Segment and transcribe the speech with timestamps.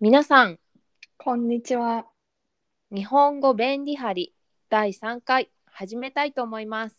[0.00, 0.58] 皆さん、
[1.18, 2.04] こんにちは。
[2.92, 4.34] 日本語便利貼り
[4.68, 6.98] 第3回始めたいと思います。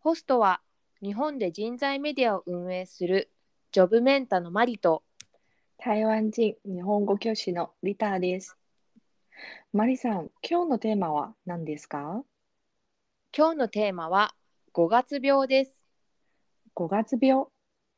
[0.00, 0.60] ホストは
[1.00, 3.30] 日本で人材メディアを運営する
[3.70, 5.04] ジョブメンタのマリと
[5.78, 8.56] 台湾人日本語教師のリタです。
[9.72, 12.24] マリさん、今日のテーマは何ですか？
[13.34, 14.34] 今日のテーマは
[14.74, 15.76] 5月病です。
[16.74, 17.44] ?5 月病？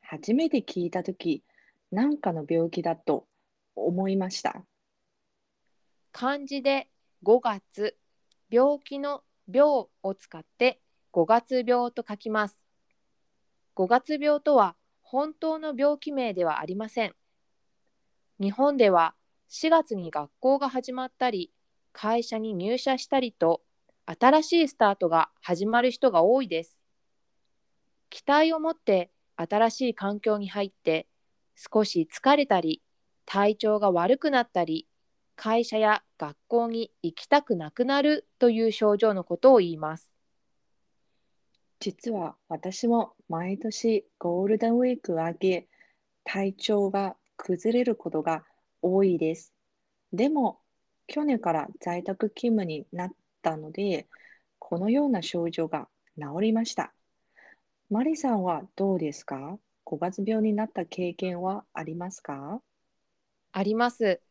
[0.03, 1.43] 初めて聞いたとき、
[1.91, 3.25] 何かの病気だと
[3.75, 4.63] 思いました。
[6.11, 6.89] 漢字で
[7.23, 7.97] 5月、
[8.49, 10.81] 病気の病を使って
[11.13, 12.57] 5月病と書きます。
[13.75, 17.15] 5月病とは本当の病気名ではありません。
[18.39, 19.15] 日本では
[19.49, 21.51] 4月に学校が始まったり、
[21.93, 23.61] 会社に入社したりと、
[24.05, 26.77] 新しいスタートが始まる人が多いです。
[28.09, 31.07] 期待を持って新しい環境に入って、
[31.55, 32.81] 少し疲れたり、
[33.25, 34.87] 体調が悪くなったり、
[35.35, 40.11] 会社や学校に行きたくなくなるという症状のことを言います。
[41.79, 45.67] 実は私も毎年ゴールデンウィーク明け、
[46.23, 48.45] 体調が崩れることが
[48.83, 49.53] 多いです。
[50.13, 50.59] でも、
[51.07, 54.07] 去年から在宅勤務になったので、
[54.59, 56.93] このような症状が治りました。
[57.89, 62.61] マリさんはどうですか ?5 月病になった経験はありますか？
[63.51, 64.21] あります。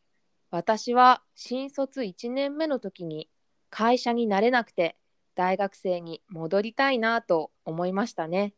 [0.50, 3.28] 私は新卒1年目の時に
[3.70, 4.96] 会社になれなくて
[5.34, 8.54] 大学生に戻りたいなと思いましたね。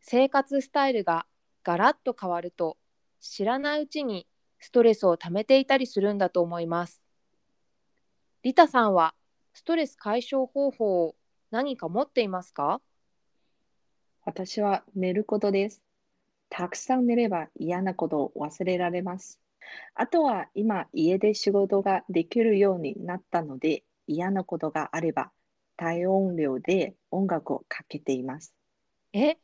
[0.00, 1.26] 生活スタイルが
[1.62, 2.78] ガラッと変わると
[3.20, 4.26] 知らないうちに
[4.58, 7.02] ストレスを溜めていたりするんだと思います。
[8.42, 9.14] リタさんは
[9.52, 11.16] ストレス解消方法を
[11.50, 12.80] 何か持っていますか？
[14.24, 15.82] 私は寝ることです。
[16.48, 19.38] たくさん寝れば嫌なことを忘れられます。
[19.94, 25.30] あとは今家で仕事ができるようになったので嫌なことがあれば
[25.76, 28.54] 大音量で音楽をかけています。
[29.12, 29.36] え？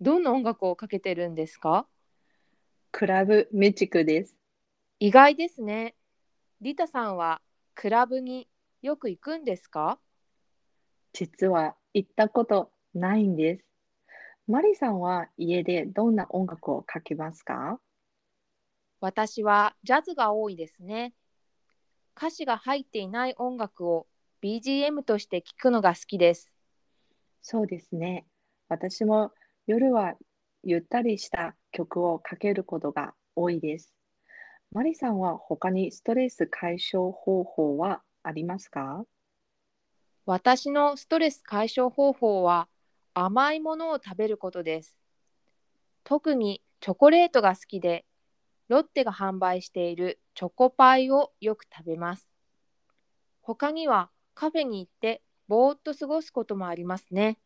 [0.00, 1.86] どんな音楽をかけてるんですか？
[2.92, 4.36] クラブミュージックです。
[5.00, 5.94] 意外ですね。
[6.60, 7.40] リタさんは
[7.74, 8.48] クラブに
[8.82, 9.98] よく行くんですか？
[11.12, 13.64] 実は行ったことないんです。
[14.46, 17.80] マリさんは家でどんな音楽をかけますか？
[19.04, 21.12] 私はジャズが多いですね。
[22.16, 24.06] 歌詞が入っていない音楽を
[24.42, 26.50] BGM として聴くのが好きです。
[27.42, 28.24] そうですね。
[28.70, 29.32] 私も
[29.66, 30.14] 夜は
[30.62, 33.94] ゆったりした曲をかけることが多いです。
[34.72, 39.04] マリさんは他にストレス解消方法はありますか？
[40.24, 42.68] 私のストレス解消方法は
[43.12, 44.96] 甘いものを食べることです。
[46.04, 48.06] 特にチョコレートが好きで、
[48.68, 52.28] ロッテが販売しているチョコパイをよく食べます。
[53.40, 57.38] 他にはカフェに行ってぼーっと過ごすこともありますね。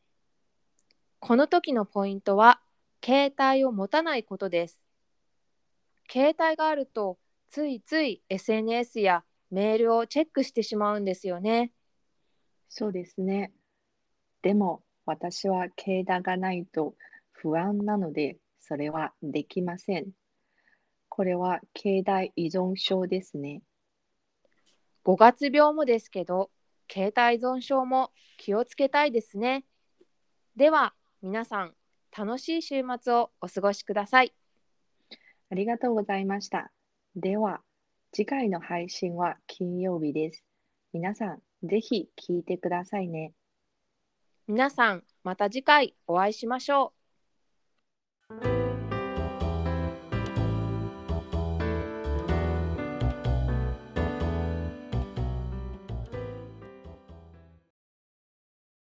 [1.18, 2.60] この時のポイントは
[3.04, 4.80] 携帯を持たないことです。
[6.10, 7.18] 携帯があると
[7.50, 11.72] ついつい SNS やメールをチェックしてしまうんですよね。
[12.68, 13.52] そうですね。
[14.42, 16.94] でも私は携帯がないと
[17.32, 20.12] 不安なのでそれはできません。
[21.18, 23.60] これは携帯依存症ですね。
[25.04, 26.48] 5月病もですけど、
[26.88, 29.64] 携帯依存症も気をつけたいですね。
[30.54, 31.74] では、皆さん、
[32.16, 34.32] 楽しい週末をお過ごしください。
[35.50, 36.70] ありがとうございました。
[37.16, 37.62] では、
[38.12, 40.44] 次回の配信は金曜日です。
[40.92, 43.32] 皆さん、ぜひ聞いてくださいね。
[44.46, 46.92] 皆さん、また次回お会いしましょ
[48.30, 48.57] う。